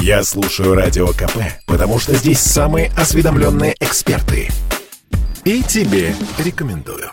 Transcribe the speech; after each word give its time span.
Я 0.00 0.22
слушаю 0.22 0.74
Радио 0.74 1.08
КП, 1.08 1.38
потому 1.66 1.98
что 1.98 2.14
здесь 2.14 2.40
самые 2.40 2.90
осведомленные 2.96 3.74
эксперты. 3.80 4.48
И 5.44 5.62
тебе 5.62 6.14
рекомендую. 6.38 7.10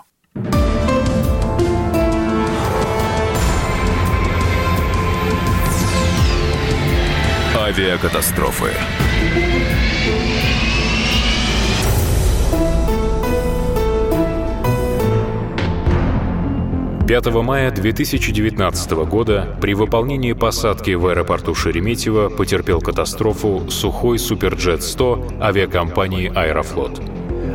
Авиакатастрофы. 7.55 8.71
5 17.07 17.25
мая 17.43 17.69
2019 17.69 18.91
года 19.07 19.55
при 19.61 19.75
выполнении 19.75 20.33
посадки 20.33 20.95
в 20.95 21.05
аэропорту 21.05 21.53
Шереметьево 21.53 22.29
потерпел 22.29 22.81
катастрофу 22.81 23.69
сухой 23.69 24.17
Суперджет-100 24.17 25.39
авиакомпании 25.39 26.31
«Аэрофлот». 26.33 26.99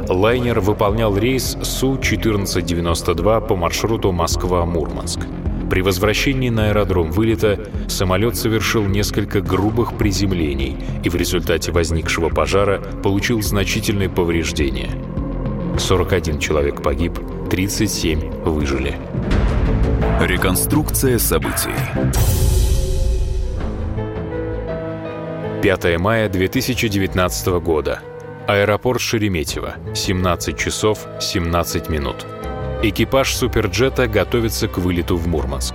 Лайнер 0.09 0.61
выполнял 0.61 1.19
рейс 1.19 1.59
Су-1492 1.63 3.49
по 3.49 3.57
маршруту 3.57 4.13
Москва-Мурманск. 4.13 5.27
При 5.69 5.83
возвращении 5.83 6.49
на 6.49 6.69
аэродром 6.69 7.11
вылета 7.11 7.59
самолет 7.89 8.37
совершил 8.37 8.85
несколько 8.85 9.41
грубых 9.41 9.99
приземлений 9.99 10.77
и 11.03 11.09
в 11.09 11.17
результате 11.17 11.73
возникшего 11.73 12.29
пожара 12.29 12.81
получил 13.03 13.43
значительные 13.43 14.09
повреждения. 14.09 14.91
41 15.77 16.39
человек 16.39 16.83
погиб, 16.83 17.19
37 17.51 18.45
выжили. 18.45 18.97
Реконструкция 20.21 21.19
событий. 21.19 21.75
5 25.61 25.99
мая 25.99 26.29
2019 26.29 27.49
года. 27.61 28.03
Аэропорт 28.47 29.01
Шереметьево. 29.01 29.75
17 29.97 30.57
часов 30.57 31.09
17 31.21 31.89
минут. 31.89 32.25
Экипаж 32.85 33.35
Суперджета 33.35 34.07
готовится 34.07 34.69
к 34.69 34.79
вылету 34.79 35.17
в 35.17 35.27
Мурманск. 35.27 35.75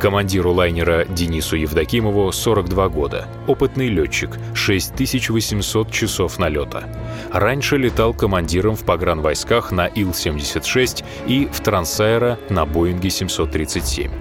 Командиру 0.00 0.52
лайнера 0.52 1.04
Денису 1.06 1.56
Евдокимову 1.56 2.30
42 2.30 2.88
года. 2.88 3.26
Опытный 3.48 3.88
летчик, 3.88 4.38
6800 4.54 5.90
часов 5.90 6.38
налета. 6.38 6.84
Раньше 7.32 7.76
летал 7.76 8.14
командиром 8.14 8.76
в 8.76 8.84
погранвойсках 8.84 9.72
на 9.72 9.86
Ил-76 9.86 11.04
и 11.26 11.46
в 11.46 11.60
Трансаэро 11.60 12.38
на 12.48 12.64
Боинге 12.64 13.10
737. 13.10 14.12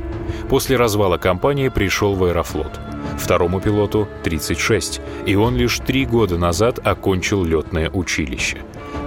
После 0.50 0.78
развала 0.78 1.17
компании 1.17 1.69
пришел 1.69 2.16
в 2.16 2.23
Аэрофлот. 2.23 2.80
Второму 3.19 3.62
пилоту 3.62 4.08
36, 4.23 5.00
и 5.28 5.36
он 5.36 5.56
лишь 5.58 5.78
три 5.78 6.08
года 6.08 6.39
назад 6.39 6.80
окончил 6.84 7.44
летное 7.44 7.91
училище. 7.91 8.58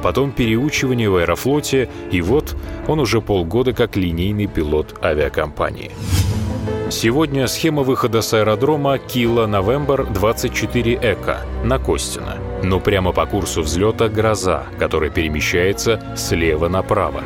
Потом 0.05 0.31
переучивание 0.31 1.11
в 1.11 1.17
Аэрофлоте, 1.17 1.89
и 2.13 2.23
вот 2.23 2.57
он 2.87 3.01
уже 3.01 3.21
полгода 3.21 3.73
как 3.73 3.97
линейный 3.97 4.47
пилот 4.47 4.99
авиакомпании. 5.03 5.91
Сегодня 6.91 7.47
схема 7.47 7.85
выхода 7.85 8.21
с 8.21 8.35
аэродрома 8.35 8.99
Кила 8.99 9.47
Новембр 9.47 10.07
24 10.13 10.95
Эко 11.01 11.39
на 11.63 11.79
Костина. 11.79 12.37
Но 12.65 12.81
прямо 12.81 13.13
по 13.13 13.27
курсу 13.27 13.63
взлета 13.63 14.09
гроза, 14.09 14.65
которая 14.77 15.09
перемещается 15.09 16.03
слева 16.17 16.69
направо. 16.69 17.23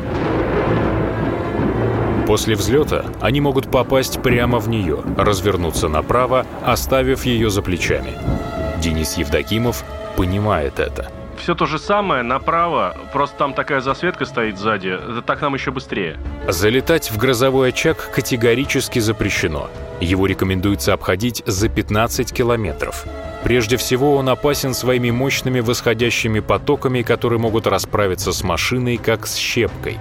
После 2.27 2.57
взлета 2.57 3.07
они 3.23 3.41
могут 3.41 3.71
попасть 3.71 4.23
прямо 4.23 4.59
в 4.59 4.69
нее, 4.69 4.99
развернуться 5.17 5.89
направо, 5.89 6.47
оставив 6.63 7.25
ее 7.25 7.49
за 7.49 7.63
плечами. 7.63 8.13
Денис 8.83 9.17
Евдокимов 9.17 9.83
понимает 10.17 10.79
это– 10.79 11.11
все 11.39 11.55
то 11.55 11.67
же 11.67 11.79
самое 11.79 12.23
направо, 12.23 12.97
просто 13.13 13.37
там 13.37 13.55
такая 13.55 13.81
засветка 13.81 14.25
стоит 14.25 14.59
сзади. 14.59 14.99
Так 15.27 15.41
нам 15.41 15.55
еще 15.55 15.71
быстрее. 15.71 16.17
Залетать 16.49 17.11
в 17.11 17.17
грозовой 17.17 17.71
очаг 17.71 18.11
категорически 18.13 18.99
запрещено. 18.99 19.71
Его 20.01 20.27
рекомендуется 20.27 20.93
обходить 20.93 21.43
за 21.47 21.69
15 21.69 22.33
километров. 22.33 23.05
Прежде 23.45 23.77
всего, 23.77 24.17
он 24.17 24.29
опасен 24.29 24.73
своими 24.73 25.11
мощными 25.11 25.61
восходящими 25.61 26.41
потоками, 26.41 27.03
которые 27.03 27.39
могут 27.39 27.67
расправиться 27.67 28.33
с 28.33 28.43
машиной, 28.43 28.97
как 28.97 29.27
с 29.27 29.37
щепкой. 29.37 29.99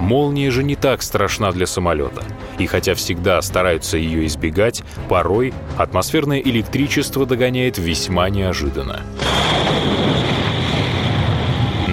Молния 0.00 0.50
же 0.50 0.62
не 0.62 0.76
так 0.76 1.02
страшна 1.02 1.50
для 1.52 1.66
самолета. 1.66 2.22
И 2.58 2.66
хотя 2.66 2.94
всегда 2.94 3.40
стараются 3.40 3.96
ее 3.96 4.26
избегать, 4.26 4.82
порой 5.08 5.54
атмосферное 5.78 6.40
электричество 6.40 7.24
догоняет 7.24 7.78
весьма 7.78 8.28
неожиданно. 8.28 9.00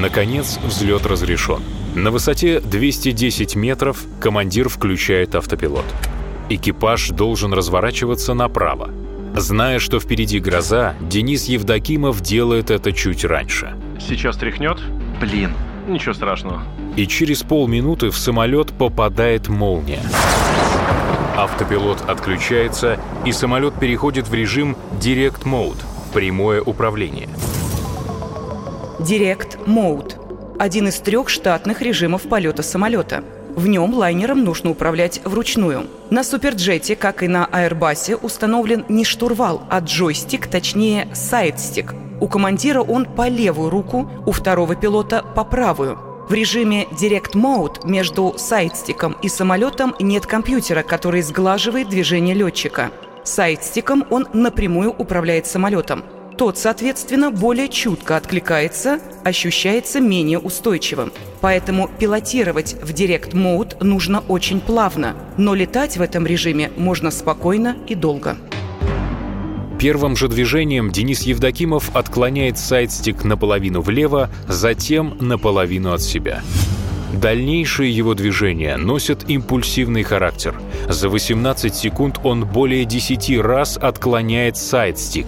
Наконец, 0.01 0.57
взлет 0.63 1.05
разрешен. 1.05 1.61
На 1.93 2.09
высоте 2.09 2.59
210 2.59 3.55
метров 3.55 4.03
командир 4.19 4.67
включает 4.67 5.35
автопилот. 5.35 5.85
Экипаж 6.49 7.09
должен 7.09 7.53
разворачиваться 7.53 8.33
направо. 8.33 8.89
Зная, 9.35 9.77
что 9.77 9.99
впереди 9.99 10.39
гроза, 10.39 10.95
Денис 11.01 11.45
Евдокимов 11.45 12.19
делает 12.21 12.71
это 12.71 12.91
чуть 12.93 13.23
раньше. 13.23 13.75
Сейчас 13.99 14.37
тряхнет? 14.37 14.79
Блин, 15.21 15.51
ничего 15.87 16.15
страшного. 16.15 16.63
И 16.95 17.05
через 17.05 17.43
полминуты 17.43 18.09
в 18.09 18.17
самолет 18.17 18.73
попадает 18.73 19.49
молния. 19.49 20.01
Автопилот 21.37 22.01
отключается, 22.07 22.99
и 23.23 23.31
самолет 23.31 23.75
переходит 23.79 24.27
в 24.27 24.33
режим 24.33 24.75
Direct 24.99 25.43
Mode– 25.43 25.77
прямое 26.13 26.59
управление– 26.59 27.29
Direct 29.01 29.65
Mode– 29.65 30.57
один 30.59 30.87
из 30.87 30.99
трех 30.99 31.27
штатных 31.27 31.81
режимов 31.81 32.21
полета 32.21 32.61
самолета. 32.61 33.23
В 33.55 33.65
нем 33.67 33.95
лайнером 33.95 34.43
нужно 34.43 34.69
управлять 34.69 35.21
вручную. 35.25 35.87
На 36.11 36.23
Суперджете, 36.23 36.95
как 36.95 37.23
и 37.23 37.27
на 37.27 37.49
Airbus, 37.51 38.15
установлен 38.21 38.85
не 38.89 39.03
штурвал, 39.03 39.63
а 39.71 39.79
джойстик, 39.79 40.45
точнее 40.45 41.07
сайдстик. 41.15 41.95
У 42.19 42.27
командира 42.27 42.81
он 42.81 43.05
по 43.05 43.27
левую 43.27 43.71
руку, 43.71 44.07
у 44.27 44.31
второго 44.31 44.75
пилота 44.75 45.25
по 45.35 45.43
правую. 45.43 45.97
В 46.29 46.33
режиме 46.33 46.85
Direct 46.91 47.33
Mode 47.33 47.87
между 47.87 48.35
сайдстиком 48.37 49.17
и 49.23 49.29
самолетом 49.29 49.95
нет 49.99 50.27
компьютера, 50.27 50.83
который 50.83 51.23
сглаживает 51.23 51.89
движение 51.89 52.35
летчика. 52.35 52.91
Сайдстиком 53.23 54.05
он 54.11 54.27
напрямую 54.31 54.91
управляет 54.91 55.47
самолетом 55.47 56.03
тот, 56.41 56.57
соответственно, 56.57 57.29
более 57.29 57.69
чутко 57.69 58.17
откликается, 58.17 58.99
ощущается 59.23 59.99
менее 59.99 60.39
устойчивым. 60.39 61.13
Поэтому 61.39 61.87
пилотировать 61.99 62.73
в 62.81 62.91
Direct 62.95 63.33
Mode 63.33 63.83
нужно 63.83 64.23
очень 64.27 64.59
плавно, 64.59 65.15
но 65.37 65.53
летать 65.53 65.97
в 65.97 66.01
этом 66.01 66.25
режиме 66.25 66.71
можно 66.77 67.11
спокойно 67.11 67.77
и 67.87 67.93
долго. 67.93 68.37
Первым 69.77 70.15
же 70.15 70.27
движением 70.29 70.91
Денис 70.91 71.21
Евдокимов 71.21 71.95
отклоняет 71.95 72.57
сайдстик 72.57 73.23
наполовину 73.23 73.81
влево, 73.81 74.31
затем 74.47 75.17
наполовину 75.19 75.93
от 75.93 76.01
себя. 76.01 76.41
Дальнейшие 77.13 77.95
его 77.95 78.15
движения 78.15 78.77
носят 78.77 79.29
импульсивный 79.29 80.01
характер. 80.01 80.59
За 80.89 81.07
18 81.07 81.75
секунд 81.75 82.19
он 82.23 82.45
более 82.47 82.85
10 82.85 83.37
раз 83.37 83.77
отклоняет 83.77 84.57
сайдстик 84.57 85.27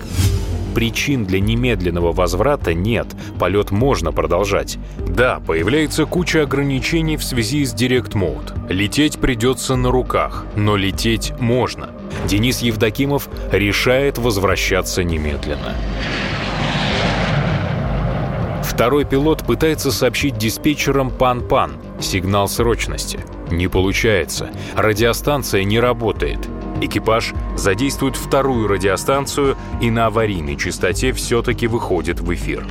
причин 0.74 1.26
для 1.26 1.40
немедленного 1.40 2.12
возврата 2.12 2.74
нет, 2.74 3.08
полет 3.40 3.72
можно 3.72 4.12
продолжать. 4.12 4.78
Да, 5.08 5.42
появляется 5.46 6.06
куча 6.06 6.44
ограничений 6.44 7.18
в 7.18 7.24
связи 7.24 7.64
с 7.66 7.74
Direct 7.74 8.14
Mode. 8.14 8.72
Лететь 8.72 9.20
придется 9.20 9.76
на 9.76 9.92
руках, 9.92 10.46
но 10.56 10.76
лететь 10.76 11.34
можно. 11.40 11.90
Денис 12.26 12.62
Евдокимов 12.62 13.30
решает 13.52 14.18
возвращаться 14.18 15.04
немедленно. 15.04 15.76
Второй 18.64 19.06
пилот 19.06 19.46
пытается 19.46 19.92
сообщить 19.92 20.38
диспетчерам 20.38 21.12
«Пан-Пан»— 21.12 21.74
сигнал 22.00 22.48
срочности. 22.48 23.20
Не 23.52 23.68
получается. 23.68 24.50
Радиостанция 24.76 25.64
не 25.64 25.80
работает. 25.80 26.40
Экипаж 26.86 27.34
задействует 27.56 28.18
вторую 28.18 28.68
радиостанцию 28.68 29.56
и 29.80 29.90
на 29.90 30.08
аварийной 30.08 30.58
частоте 30.58 31.14
все-таки 31.14 31.66
выходит 31.66 32.20
в 32.20 32.34
эфир. 32.34 32.68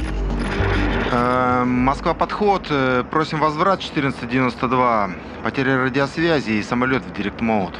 Э, 1.10 1.64
Москва 1.64 2.12
подход. 2.12 2.66
Э, 2.68 3.04
просим 3.10 3.40
возврат 3.40 3.80
1492. 3.80 5.10
Потеря 5.42 5.78
радиосвязи 5.78 6.50
и 6.50 6.62
самолет 6.62 7.02
в 7.06 7.12
директ 7.14 7.40
моут. 7.40 7.74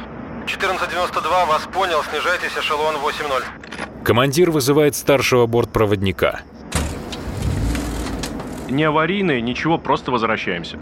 1492, 0.45 1.45
вас 1.45 1.61
понял, 1.71 2.03
снижайтесь, 2.03 2.57
эшелон 2.57 2.95
8-0. 2.95 4.03
Командир 4.03 4.49
вызывает 4.49 4.95
старшего 4.95 5.45
бортпроводника. 5.45 6.41
Не 8.69 8.85
аварийные, 8.85 9.39
ничего, 9.39 9.77
просто 9.77 10.11
возвращаемся. 10.11 10.79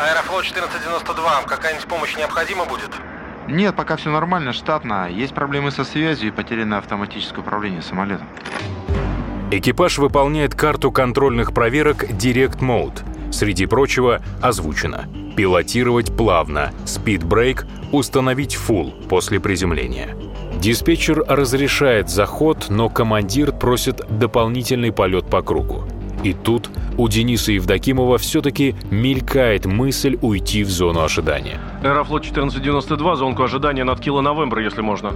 Аэрофлот 0.00 0.44
1492, 0.50 1.42
какая-нибудь 1.46 1.86
помощь 1.86 2.16
необходима 2.16 2.64
будет? 2.64 2.90
Нет, 3.48 3.74
пока 3.76 3.96
все 3.96 4.10
нормально, 4.10 4.52
штатно. 4.52 5.08
Есть 5.10 5.34
проблемы 5.34 5.70
со 5.70 5.84
связью 5.84 6.28
и 6.28 6.30
потеряно 6.30 6.78
автоматическое 6.78 7.40
управление 7.40 7.82
самолетом. 7.82 8.26
Экипаж 9.50 9.98
выполняет 9.98 10.54
карту 10.54 10.90
контрольных 10.90 11.52
проверок 11.52 12.04
Direct 12.04 12.60
Mode. 12.60 13.02
Среди 13.32 13.66
прочего, 13.66 14.22
озвучено. 14.40 15.04
Пилотировать 15.36 16.16
плавно, 16.16 16.72
спидбрейк, 16.84 17.66
установить 17.90 18.56
full 18.56 19.08
после 19.08 19.40
приземления. 19.40 20.16
Диспетчер 20.60 21.24
разрешает 21.26 22.08
заход, 22.08 22.66
но 22.68 22.88
командир 22.88 23.52
просит 23.52 24.00
дополнительный 24.16 24.92
полет 24.92 25.28
по 25.28 25.42
кругу. 25.42 25.84
И 26.22 26.34
тут 26.34 26.70
у 26.96 27.08
Дениса 27.08 27.52
Евдокимова 27.52 28.18
все-таки 28.18 28.74
мелькает 28.90 29.66
мысль 29.66 30.18
уйти 30.22 30.62
в 30.62 30.70
зону 30.70 31.02
ожидания. 31.02 31.60
Аэрофлот 31.82 32.22
1492, 32.22 33.16
зонку 33.16 33.42
ожидания 33.42 33.84
над 33.84 34.00
Кило 34.00 34.20
Новембр, 34.20 34.60
если 34.60 34.82
можно. 34.82 35.12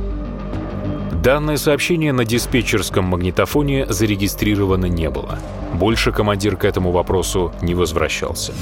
Данное 1.22 1.56
сообщение 1.56 2.12
на 2.12 2.24
диспетчерском 2.24 3.04
магнитофоне 3.04 3.86
зарегистрировано 3.86 4.86
не 4.86 5.10
было. 5.10 5.38
Больше 5.74 6.12
командир 6.12 6.56
к 6.56 6.64
этому 6.64 6.92
вопросу 6.92 7.52
не 7.62 7.74
возвращался. 7.74 8.52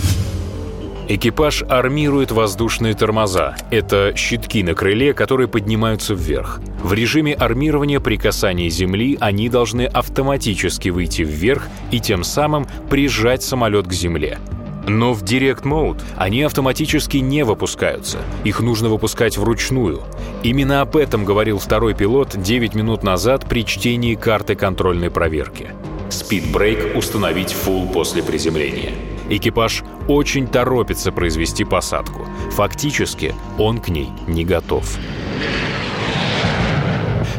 Экипаж 1.06 1.62
армирует 1.68 2.32
воздушные 2.32 2.94
тормоза. 2.94 3.56
Это 3.70 4.14
щитки 4.16 4.62
на 4.62 4.74
крыле, 4.74 5.12
которые 5.12 5.48
поднимаются 5.48 6.14
вверх. 6.14 6.60
В 6.82 6.94
режиме 6.94 7.34
армирования 7.34 8.00
при 8.00 8.16
касании 8.16 8.70
земли 8.70 9.18
они 9.20 9.50
должны 9.50 9.82
автоматически 9.82 10.88
выйти 10.88 11.20
вверх 11.20 11.68
и 11.90 12.00
тем 12.00 12.24
самым 12.24 12.66
прижать 12.88 13.42
самолет 13.42 13.86
к 13.86 13.92
земле. 13.92 14.38
Но 14.86 15.12
в 15.12 15.22
Direct 15.22 15.64
Mode 15.64 16.00
они 16.16 16.42
автоматически 16.42 17.18
не 17.18 17.44
выпускаются. 17.44 18.18
Их 18.44 18.60
нужно 18.60 18.88
выпускать 18.88 19.36
вручную. 19.36 20.02
Именно 20.42 20.80
об 20.80 20.96
этом 20.96 21.26
говорил 21.26 21.58
второй 21.58 21.94
пилот 21.94 22.34
9 22.34 22.74
минут 22.74 23.02
назад 23.02 23.46
при 23.46 23.66
чтении 23.66 24.14
карты 24.14 24.54
контрольной 24.54 25.10
проверки. 25.10 25.68
Спидбрейк 26.08 26.96
установить 26.96 27.54
full 27.54 27.92
после 27.92 28.22
приземления. 28.22 29.13
Экипаж 29.36 29.82
очень 30.06 30.46
торопится 30.46 31.10
произвести 31.10 31.64
посадку. 31.64 32.24
Фактически 32.52 33.34
он 33.58 33.80
к 33.80 33.88
ней 33.88 34.10
не 34.28 34.44
готов. 34.44 34.96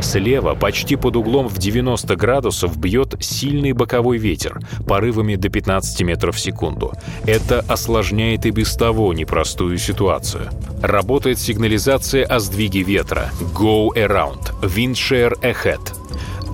Слева, 0.01 0.55
почти 0.55 0.97
под 0.97 1.15
углом 1.15 1.47
в 1.47 1.57
90 1.57 2.13
градусов, 2.17 2.77
бьет 2.77 3.15
сильный 3.21 3.71
боковой 3.71 4.17
ветер, 4.17 4.59
порывами 4.85 5.35
до 5.35 5.47
15 5.47 6.01
метров 6.01 6.35
в 6.35 6.39
секунду. 6.39 6.91
Это 7.25 7.61
осложняет 7.61 8.45
и 8.45 8.51
без 8.51 8.75
того 8.75 9.13
непростую 9.13 9.77
ситуацию. 9.77 10.49
Работает 10.81 11.39
сигнализация 11.39 12.25
о 12.25 12.39
сдвиге 12.39 12.81
ветра 12.81 13.29
«Go 13.53 13.87
Around», 13.95 14.53
«Windshare 14.61 15.39
Ahead», 15.39 15.93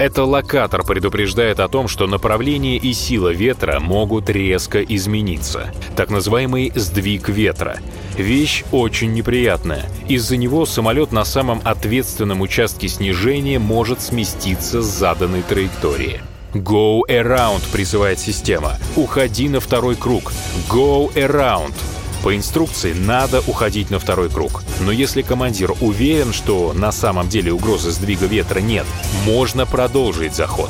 это 0.02 0.26
локатор 0.26 0.84
предупреждает 0.84 1.60
о 1.60 1.68
том, 1.68 1.88
что 1.88 2.08
направление 2.08 2.78
и 2.78 2.92
сила 2.92 3.32
ветра 3.32 3.80
могут 3.80 4.32
резко 4.32 4.82
измениться. 4.82 5.72
Так 5.96 6.10
называемый 6.10 6.72
сдвиг 6.74 7.30
ветра. 7.30 7.78
Вещь 8.18 8.64
очень 8.72 9.14
неприятная. 9.14 9.86
Из-за 10.08 10.38
него 10.38 10.66
самолет 10.66 11.12
на 11.12 11.24
самом 11.24 11.62
ответственном 11.64 12.42
участке 12.42 12.88
снижения 12.88 13.60
может 13.60 14.02
сместиться 14.02 14.82
с 14.82 14.86
заданной 14.86 15.44
траектории. 15.44 16.22
«Go 16.54 17.02
around» 17.08 17.62
призывает 17.72 18.20
система. 18.20 18.78
«Уходи 18.96 19.50
на 19.50 19.60
второй 19.60 19.96
круг». 19.96 20.34
«Go 20.68 21.14
around» 21.14 21.74
По 22.24 22.36
инструкции 22.36 22.94
надо 22.94 23.42
уходить 23.48 23.90
на 23.90 24.00
второй 24.00 24.30
круг. 24.30 24.64
Но 24.82 24.92
если 24.92 25.22
командир 25.22 25.74
уверен, 25.82 26.34
что 26.34 26.74
на 26.74 26.92
самом 26.92 27.30
деле 27.30 27.52
угрозы 27.52 27.92
сдвига 27.92 28.28
ветра 28.28 28.60
нет, 28.60 28.86
можно 29.26 29.66
продолжить 29.66 30.36
заход. 30.36 30.70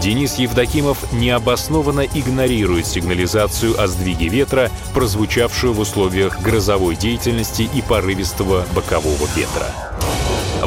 Денис 0.00 0.36
Евдокимов 0.36 1.12
необоснованно 1.12 2.00
игнорирует 2.00 2.86
сигнализацию 2.86 3.80
о 3.80 3.86
сдвиге 3.86 4.28
ветра, 4.28 4.70
прозвучавшую 4.94 5.74
в 5.74 5.80
условиях 5.80 6.40
грозовой 6.40 6.96
деятельности 6.96 7.68
и 7.74 7.82
порывистого 7.82 8.64
бокового 8.74 9.28
ветра. 9.36 9.89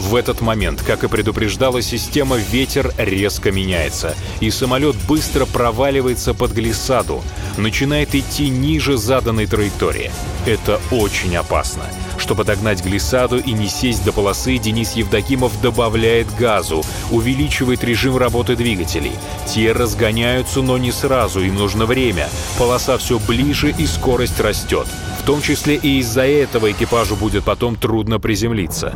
В 0.03 0.15
этот 0.15 0.41
момент, 0.41 0.83
как 0.85 1.05
и 1.05 1.07
предупреждала 1.07 1.81
система, 1.81 2.35
ветер 2.35 2.93
резко 2.97 3.53
меняется, 3.53 4.15
и 4.41 4.51
самолет 4.51 4.97
быстро 5.07 5.45
проваливается 5.45 6.33
под 6.33 6.51
глиссаду, 6.51 7.23
начинает 7.57 8.13
идти 8.13 8.49
ниже 8.49 8.97
заданной 8.97 9.45
траектории. 9.45 10.11
Это 10.45 10.81
очень 10.91 11.37
опасно. 11.37 11.83
Чтобы 12.17 12.43
догнать 12.43 12.83
глиссаду 12.83 13.37
и 13.37 13.53
не 13.53 13.69
сесть 13.69 14.03
до 14.03 14.11
полосы, 14.11 14.57
Денис 14.57 14.91
Евдокимов 14.91 15.59
добавляет 15.61 16.27
газу, 16.35 16.83
увеличивает 17.09 17.81
режим 17.83 18.17
работы 18.17 18.57
двигателей. 18.57 19.13
Те 19.47 19.71
разгоняются, 19.71 20.61
но 20.61 20.77
не 20.77 20.91
сразу, 20.91 21.39
им 21.39 21.55
нужно 21.55 21.85
время. 21.85 22.29
Полоса 22.59 22.97
все 22.97 23.19
ближе 23.19 23.73
и 23.77 23.87
скорость 23.87 24.39
растет. 24.41 24.87
В 25.21 25.25
том 25.25 25.41
числе 25.41 25.75
и 25.75 25.99
из-за 25.99 26.27
этого 26.27 26.71
экипажу 26.71 27.15
будет 27.15 27.45
потом 27.45 27.77
трудно 27.77 28.19
приземлиться. 28.19 28.93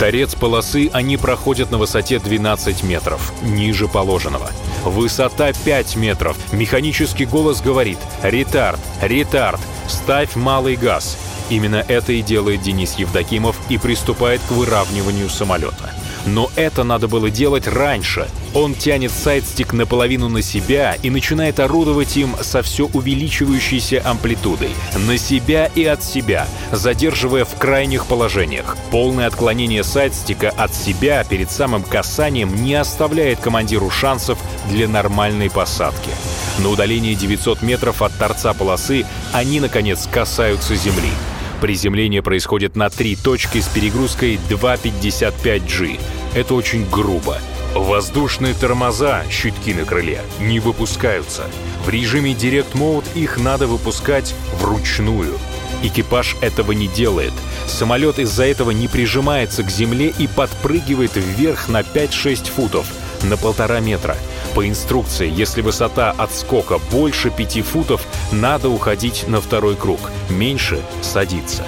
Торец 0.00 0.34
полосы 0.34 0.88
они 0.94 1.18
проходят 1.18 1.70
на 1.70 1.76
высоте 1.76 2.18
12 2.18 2.82
метров, 2.84 3.34
ниже 3.42 3.86
положенного. 3.86 4.50
Высота 4.82 5.52
5 5.52 5.96
метров. 5.96 6.38
Механический 6.54 7.26
голос 7.26 7.60
говорит 7.60 7.98
«Ретард! 8.22 8.80
Ретард! 9.02 9.60
Ставь 9.88 10.36
малый 10.36 10.76
газ!» 10.76 11.18
Именно 11.50 11.84
это 11.86 12.12
и 12.12 12.22
делает 12.22 12.62
Денис 12.62 12.94
Евдокимов 12.94 13.56
и 13.68 13.76
приступает 13.76 14.40
к 14.48 14.52
выравниванию 14.52 15.28
самолета. 15.28 15.92
Но 16.26 16.50
это 16.54 16.84
надо 16.84 17.08
было 17.08 17.30
делать 17.30 17.66
раньше. 17.66 18.28
Он 18.54 18.74
тянет 18.74 19.10
сайдстик 19.10 19.72
наполовину 19.72 20.28
на 20.28 20.42
себя 20.42 20.96
и 21.02 21.10
начинает 21.10 21.60
орудовать 21.60 22.16
им 22.16 22.36
со 22.40 22.62
все 22.62 22.86
увеличивающейся 22.92 24.02
амплитудой. 24.04 24.70
На 25.06 25.18
себя 25.18 25.66
и 25.74 25.84
от 25.84 26.02
себя, 26.04 26.46
задерживая 26.72 27.44
в 27.44 27.54
крайних 27.56 28.06
положениях. 28.06 28.76
Полное 28.90 29.26
отклонение 29.26 29.84
сайдстика 29.84 30.50
от 30.50 30.74
себя 30.74 31.24
перед 31.24 31.50
самым 31.50 31.82
касанием 31.82 32.54
не 32.62 32.74
оставляет 32.74 33.40
командиру 33.40 33.90
шансов 33.90 34.38
для 34.68 34.88
нормальной 34.88 35.50
посадки. 35.50 36.10
На 36.58 36.68
удалении 36.68 37.14
900 37.14 37.62
метров 37.62 38.02
от 38.02 38.12
торца 38.18 38.52
полосы 38.52 39.06
они, 39.32 39.60
наконец, 39.60 40.06
касаются 40.10 40.74
земли. 40.74 41.10
Приземление 41.60 42.22
происходит 42.22 42.74
на 42.74 42.88
три 42.88 43.16
точки 43.16 43.60
с 43.60 43.68
перегрузкой 43.68 44.40
2,55G. 44.48 46.00
Это 46.34 46.54
очень 46.54 46.88
грубо. 46.88 47.38
Воздушные 47.74 48.54
тормоза, 48.54 49.22
щитки 49.30 49.74
на 49.74 49.84
крыле, 49.84 50.22
не 50.40 50.58
выпускаются. 50.58 51.44
В 51.84 51.90
режиме 51.90 52.32
Direct 52.32 52.72
Mode 52.72 53.04
их 53.14 53.36
надо 53.36 53.66
выпускать 53.66 54.34
вручную. 54.58 55.38
Экипаж 55.82 56.36
этого 56.40 56.72
не 56.72 56.88
делает. 56.88 57.32
Самолет 57.66 58.18
из-за 58.18 58.44
этого 58.44 58.70
не 58.70 58.88
прижимается 58.88 59.62
к 59.62 59.70
земле 59.70 60.12
и 60.18 60.26
подпрыгивает 60.26 61.12
вверх 61.16 61.68
на 61.68 61.80
5-6 61.80 62.50
футов, 62.50 62.86
на 63.22 63.36
полтора 63.36 63.80
метра. 63.80 64.16
По 64.54 64.68
инструкции, 64.68 65.30
если 65.30 65.62
высота 65.62 66.14
отскока 66.16 66.78
больше 66.90 67.30
5 67.30 67.64
футов, 67.64 68.06
надо 68.32 68.68
уходить 68.68 69.26
на 69.28 69.40
второй 69.40 69.76
круг, 69.76 70.00
меньше— 70.28 70.80
садиться. 71.02 71.64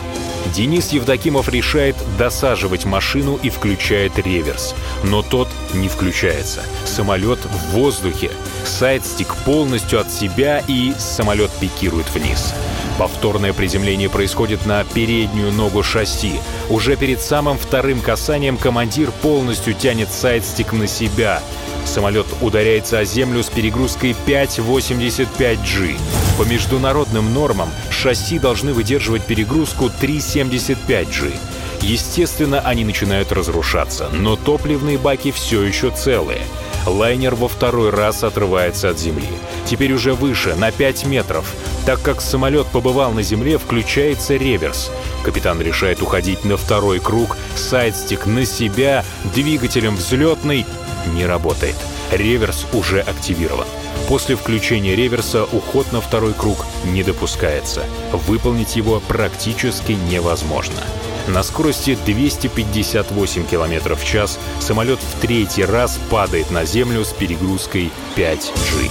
Денис 0.54 0.90
Евдокимов 0.90 1.49
решает 1.49 1.97
досаживать 2.18 2.85
машину 2.85 3.38
и 3.42 3.49
включает 3.49 4.18
реверс. 4.18 4.75
Но 5.04 5.23
тот 5.23 5.49
не 5.73 5.88
включается. 5.88 6.62
Самолет 6.85 7.38
в 7.44 7.71
воздухе. 7.73 8.30
Сайдстик 8.64 9.35
полностью 9.44 10.00
от 10.00 10.11
себя 10.11 10.62
и 10.66 10.92
самолет 10.99 11.50
пикирует 11.61 12.11
вниз. 12.11 12.54
Повторное 12.99 13.52
приземление 13.52 14.08
происходит 14.08 14.66
на 14.66 14.84
переднюю 14.84 15.52
ногу 15.52 15.82
шасси. 15.82 16.34
Уже 16.68 16.96
перед 16.96 17.20
самым 17.20 17.58
вторым 17.58 18.00
касанием 18.00 18.56
командир 18.56 19.11
полностью 19.22 19.75
тянет 19.75 20.12
сайдстик 20.12 20.72
на 20.72 20.87
себя. 20.87 21.42
Самолет 21.84 22.26
ударяется 22.40 22.99
о 22.99 23.04
землю 23.04 23.42
с 23.42 23.49
перегрузкой 23.49 24.14
5,85G. 24.26 25.96
По 26.38 26.42
международным 26.42 27.34
нормам 27.34 27.70
шасси 27.90 28.38
должны 28.38 28.72
выдерживать 28.72 29.25
перегрузку 29.25 29.87
3,75G. 29.87 31.32
Естественно, 31.80 32.61
они 32.61 32.84
начинают 32.84 33.32
разрушаться, 33.32 34.08
но 34.12 34.37
топливные 34.37 34.99
баки 34.99 35.32
все 35.32 35.62
еще 35.62 35.90
целые. 35.90 36.42
Лайнер 36.86 37.34
во 37.34 37.48
второй 37.48 37.90
раз 37.90 38.24
отрывается 38.24 38.90
от 38.90 38.98
земли. 38.98 39.28
Теперь 39.66 39.92
уже 39.92 40.14
выше, 40.14 40.54
на 40.54 40.72
5 40.72 41.06
метров. 41.06 41.54
Так 41.86 42.02
как 42.02 42.20
самолет 42.20 42.66
побывал 42.68 43.12
на 43.12 43.22
земле, 43.22 43.58
включается 43.58 44.36
реверс. 44.36 44.90
Капитан 45.24 45.60
решает 45.60 46.02
уходить 46.02 46.44
на 46.44 46.56
второй 46.56 47.00
круг, 47.00 47.36
сайдстик 47.54 48.26
на 48.26 48.44
себя, 48.44 49.04
двигателем 49.34 49.96
взлетный 49.96 50.66
не 51.14 51.26
работает. 51.26 51.76
Реверс 52.10 52.66
уже 52.72 53.00
активирован. 53.00 53.66
После 54.08 54.36
включения 54.36 54.94
реверса 54.94 55.44
уход 55.44 55.92
на 55.92 56.00
второй 56.00 56.34
круг 56.34 56.66
не 56.84 57.02
допускается. 57.02 57.84
Выполнить 58.12 58.76
его 58.76 59.00
практически 59.00 59.92
невозможно. 59.92 60.80
На 61.29 61.45
скорости 61.45 61.97
258 62.05 63.47
км 63.47 63.95
в 63.95 64.05
час 64.05 64.41
самолет 64.59 64.99
в 64.99 65.21
третий 65.21 65.64
раз 65.64 66.00
падает 66.11 66.50
на 66.50 66.64
землю 66.64 67.05
с 67.05 67.12
перегрузкой 67.12 67.93
5G. 68.17 68.91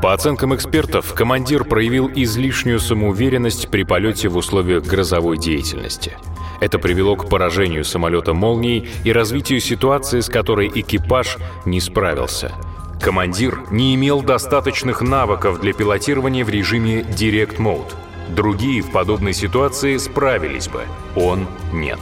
По 0.00 0.14
оценкам 0.14 0.54
экспертов, 0.54 1.12
командир 1.12 1.64
проявил 1.64 2.08
излишнюю 2.14 2.78
самоуверенность 2.78 3.68
при 3.68 3.82
полете 3.82 4.28
в 4.28 4.36
условиях 4.36 4.84
грозовой 4.84 5.36
деятельности. 5.36 6.16
Это 6.60 6.78
привело 6.78 7.16
к 7.16 7.28
поражению 7.28 7.84
самолета 7.84 8.32
«Молнией» 8.32 8.88
и 9.04 9.12
развитию 9.12 9.60
ситуации, 9.60 10.20
с 10.20 10.28
которой 10.28 10.70
экипаж 10.72 11.36
не 11.66 11.80
справился. 11.80 12.52
Командир 13.00 13.62
не 13.70 13.94
имел 13.94 14.22
достаточных 14.22 15.02
навыков 15.02 15.60
для 15.60 15.72
пилотирования 15.72 16.44
в 16.44 16.50
режиме 16.50 17.00
Direct 17.00 17.56
Mode. 17.56 17.92
Другие 18.30 18.82
в 18.82 18.90
подобной 18.90 19.32
ситуации 19.32 19.96
справились 19.96 20.68
бы, 20.68 20.82
он 21.16 21.46
нет. 21.72 21.98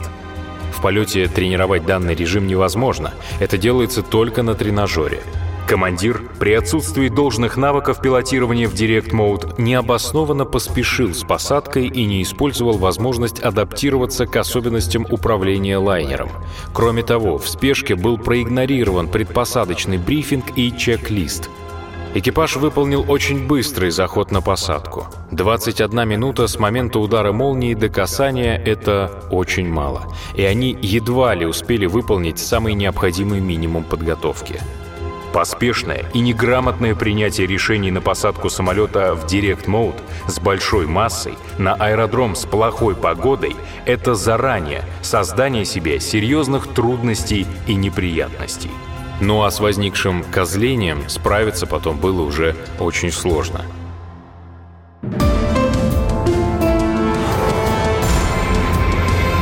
В 0.71 0.81
полете 0.81 1.27
тренировать 1.27 1.85
данный 1.85 2.15
режим 2.15 2.47
невозможно, 2.47 3.13
это 3.39 3.57
делается 3.57 4.01
только 4.03 4.43
на 4.43 4.55
тренажере– 4.55 5.21
Командир 5.69 6.23
при 6.39 6.53
отсутствии 6.53 7.09
должных 7.09 7.55
навыков 7.55 8.01
пилотирования 8.01 8.67
в 8.67 8.73
Direct 8.73 9.11
Mode 9.11 9.61
необоснованно 9.61 10.43
поспешил 10.43 11.13
с 11.13 11.23
посадкой 11.23 11.85
и 11.85 12.05
не 12.05 12.23
использовал 12.23 12.79
возможность 12.79 13.39
адаптироваться 13.39 14.25
к 14.25 14.35
особенностям 14.35 15.05
управления 15.07 15.77
лайнером. 15.77 16.31
Кроме 16.73 17.03
того, 17.03 17.37
в 17.37 17.47
спешке 17.47 17.93
был 17.93 18.17
проигнорирован 18.17 19.09
предпосадочный 19.09 19.99
брифинг 19.99 20.45
и 20.55 20.75
чек-лист. 20.75 21.51
Экипаж 22.15 22.55
выполнил 22.55 23.05
очень 23.07 23.45
быстрый 23.45 23.91
заход 23.91 24.31
на 24.31 24.41
посадку. 24.41 25.05
21 25.29 26.07
минута 26.07 26.47
с 26.47 26.57
момента 26.57 26.97
удара 26.97 27.31
молнии 27.31 27.75
до 27.75 27.87
касания— 27.87 28.57
это 28.65 29.11
очень 29.29 29.69
мало. 29.69 30.07
И 30.33 30.43
они 30.43 30.75
едва 30.81 31.35
ли 31.35 31.45
успели 31.45 31.85
выполнить 31.85 32.39
самый 32.39 32.73
необходимый 32.73 33.41
минимум 33.41 33.83
подготовки. 33.83 34.59
Поспешное 35.33 36.05
и 36.15 36.19
неграмотное 36.21 36.95
принятие 36.95 37.45
решений 37.45 37.91
на 37.91 38.01
посадку 38.01 38.49
самолета 38.49 39.13
в 39.13 39.25
Mode 39.27 40.01
с 40.27 40.39
большой 40.39 40.87
массой 40.87 41.35
на 41.59 41.75
аэродром 41.75 42.33
с 42.33 42.45
плохой 42.45 42.95
погодой— 42.95 43.55
это 43.85 44.15
заранее 44.15 44.83
создание 45.03 45.63
себе 45.63 45.99
серьезных 45.99 46.73
трудностей 46.73 47.45
и 47.67 47.75
неприятностей. 47.75 48.71
Ну 49.21 49.43
а 49.43 49.51
с 49.51 49.59
возникшим 49.59 50.23
козлением 50.23 51.09
справиться 51.09 51.67
потом 51.67 51.97
было 51.97 52.21
уже 52.21 52.55
очень 52.79 53.11
сложно. 53.11 53.65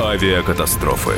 Авиакатастрофы. 0.02 1.14